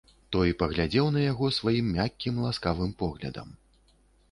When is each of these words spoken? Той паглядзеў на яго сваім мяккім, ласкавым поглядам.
Той 0.35 0.53
паглядзеў 0.61 1.09
на 1.17 1.21
яго 1.25 1.51
сваім 1.59 1.93
мяккім, 1.99 2.41
ласкавым 2.47 2.91
поглядам. 3.05 3.55